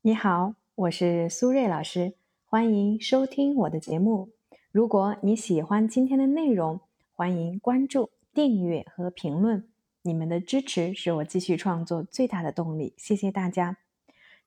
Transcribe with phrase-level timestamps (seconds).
[0.00, 2.14] 你好，我是苏瑞老师，
[2.44, 4.30] 欢迎收听我的节目。
[4.70, 6.80] 如果你喜欢今天的内容，
[7.16, 9.68] 欢迎关注、订阅和评论。
[10.02, 13.78] 你们的支持是我继续创作最大的动力，谢谢大家。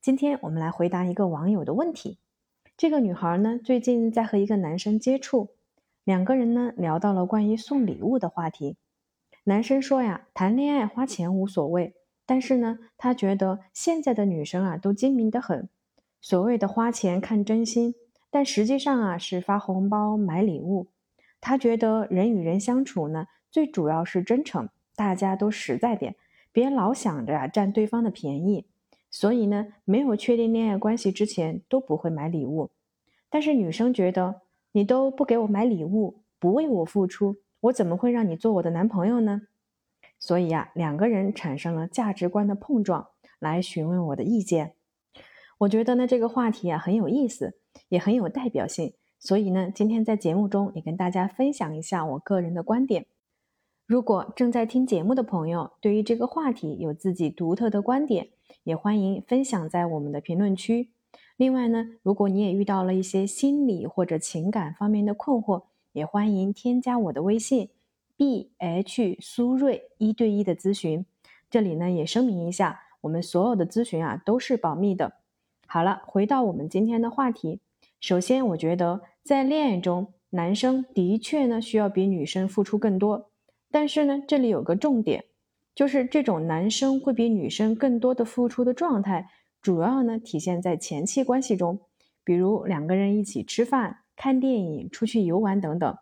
[0.00, 2.18] 今天我们来回答一个网友的问题。
[2.76, 5.48] 这个女孩呢，最近在和一个男生接触，
[6.04, 8.76] 两个人呢聊到了关于送礼物的话题。
[9.42, 11.96] 男生说呀，谈恋爱花钱无所谓。
[12.30, 15.68] 但是呢，他觉得现在的女生啊都精明的很，
[16.20, 17.96] 所谓的花钱看真心，
[18.30, 20.86] 但实际上啊是发红包买礼物。
[21.40, 26.14] 他觉得人与人相处呢，最主要是真诚，大家都实在点，
[26.52, 28.64] 别老想着啊占对方的便宜。
[29.10, 32.70] 所以呢，没有确定恋爱关系之前都不会买礼物。
[33.28, 39.42] 但是女生觉得你都不给我买礼物，不为我付出，我怎么会让你做我的男朋友呢？
[40.20, 43.08] 所以呀，两个人产生了价值观的碰撞，
[43.40, 44.74] 来询问我的意见。
[45.58, 48.92] 我觉得呢，这个话题啊很有意思，也很有代表性。
[49.18, 53.06] 所以呢，今天在节目中也跟大家分享一下我个人的观点。
[53.86, 58.28] 如果正在听节目的朋友对于这个话题有自己独特的观点，
[58.62, 60.90] 也欢迎分享在我们的评论区。
[61.36, 67.70] 另外呢，如果你也遇到了一些心理或者情感方面的困惑，也欢迎添加我的微信。
[68.20, 71.06] B H 苏瑞一对一的咨询，
[71.48, 75.14] 这里呢也声明一下，我们所有的咨询啊都是保密的。
[75.66, 77.60] 好了，回到我们今天的话题，
[77.98, 83.30] 首先我觉得在恋爱中，男生的确呢需要比女生付出更多，
[83.70, 85.24] 但是呢这里有个重点，
[85.74, 89.30] 就是这种男生会比女生更多的付出的状态，
[89.62, 91.80] 主要呢体现在前期关系中，
[92.22, 95.96] 比如两个人一起吃饭、看电影、出去游玩等等。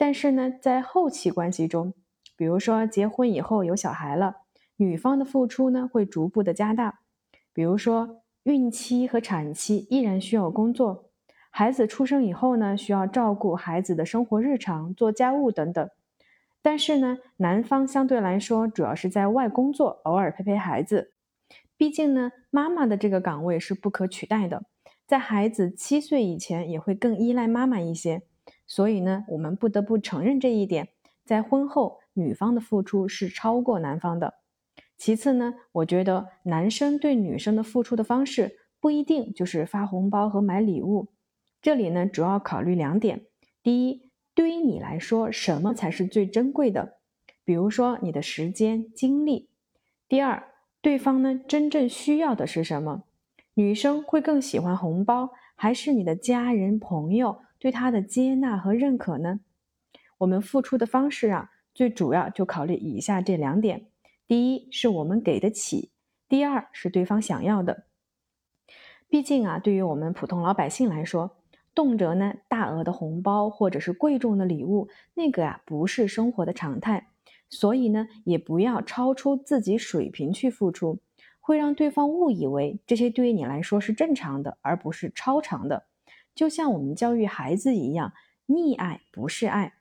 [0.00, 1.92] 但是呢，在后期关系中，
[2.34, 4.36] 比如说结婚以后有小孩了，
[4.76, 7.00] 女方的付出呢会逐步的加大。
[7.52, 11.10] 比如说孕期和产期依然需要工作，
[11.50, 15.90] 孩子出生以后呢需要照顾孩子的生活日常、做家务等等。
[16.62, 21.12] 但是呢，男方相对来说主要是在外工作，偶尔陪陪孩子。
[21.76, 24.64] 毕竟呢，妈妈的这个岗位是不可取代的，
[25.06, 28.22] 在孩子七岁以前也会更依赖妈妈一些。
[28.70, 30.90] 所以呢，我们不得不承认这一点，
[31.24, 34.34] 在婚后，女方的付出是超过男方的。
[34.96, 41.08] 其次呢，我觉得男生对女生的付出的方式不一定就是发红包和买礼物。
[41.60, 43.26] 这里呢，主要考虑两点：
[43.60, 46.98] 第一，对于你来说，什么才是最珍贵的？
[47.44, 49.48] 比如说你的时间、精力。
[50.08, 50.44] 第二，
[50.80, 53.02] 对方呢，真正需要的是什么？
[53.54, 57.40] 女生会更喜欢红包，还是你的家人、朋友？
[57.60, 59.40] 对他的接纳和认可呢？
[60.18, 63.86] 我们付出的方式啊，最主要就考虑以下这两点：
[64.26, 65.90] 第一是我们给得起；
[66.26, 67.84] 第二是对方想要的。
[69.08, 71.36] 毕竟啊，对于我们普通老百姓来说，
[71.74, 77.08] 动辄呢大额的红包或者是贵重的礼物，那个啊不是生活的常态。
[77.50, 81.00] 所以呢，也不要超出自己水平去付出，
[81.40, 85.89] 会让对方误以为这些对于你来说是正常的，而不是超常的。
[86.40, 88.14] 就像我们教育孩子一样，
[88.46, 89.74] 溺爱不是爱。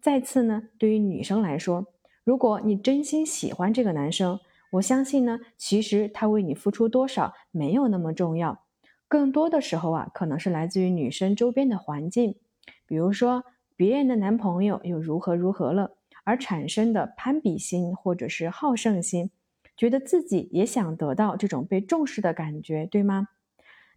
[0.00, 1.88] 再次呢，对于女生来说，
[2.24, 4.40] 如果你真心喜欢这个男生，
[4.70, 8.64] 我相信呢，其实他为你付出多少没有那么重要，
[9.08, 12.36] 更多的时候啊，可能是来自于女生周边的环境，
[12.86, 13.44] 比如说
[13.76, 19.30] 别人的男朋友又如何如何了，而产生的攀比心或者是好胜心，
[19.76, 23.28] 觉得自己也想得到这种被重视的感觉，对吗？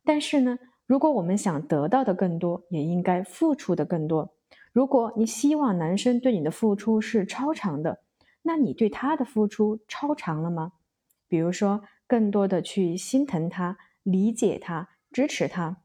[0.03, 0.59] 但是呢？
[0.85, 4.35] 如果我们想得到的更多，也应该付出的更多。
[4.71, 8.01] 如果你希望男生对你的付出是超长的，
[8.41, 10.73] 那你对他的付出超长了吗？
[11.27, 15.77] 比如说，更多的去心疼他、理解他、支持他。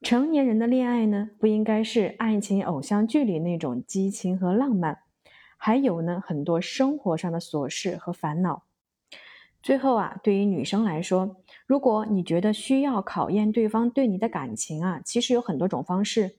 [0.00, 4.98] 成年人的恋爱呢，不应该是爱情偶像剧里那种激情和浪漫，
[5.56, 8.64] 还有呢很多生活上的琐事和烦恼。
[9.62, 11.36] 最后啊，对于女生来说，
[11.72, 16.32] 如果你觉得需要考验对方对你的感情啊，其实有很多种方式。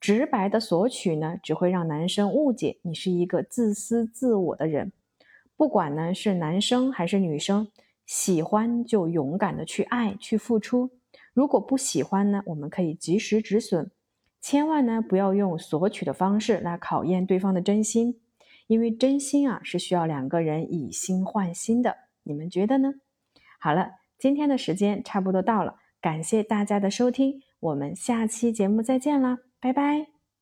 [0.00, 4.90] 直白的索取呢，只会让男生误解你是一个自私自我的人。
[5.58, 7.68] 不管呢是男生还是女生，
[8.06, 10.88] 喜欢就勇敢的去爱去付出。
[11.34, 13.90] 如果不喜欢呢，我们可以及时止损。
[14.40, 18.18] 千万呢不要用索取的方式来考验对方的真心，
[18.68, 21.94] 因为真心啊是需要两个人以心换心的。
[22.22, 22.94] 你们觉得呢？
[23.60, 23.90] 好了，
[24.22, 30.11] 今天的时间差不多到了，感谢大家的收听，我们下期节目再见啦，拜拜。